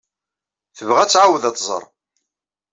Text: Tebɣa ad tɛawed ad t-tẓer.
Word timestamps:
Tebɣa 0.77 0.99
ad 1.03 1.09
tɛawed 1.11 1.43
ad 1.49 1.55
t-tẓer. 1.55 1.83